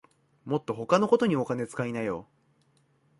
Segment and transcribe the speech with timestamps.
[0.45, 2.27] もっと他のことにお金つかいなよ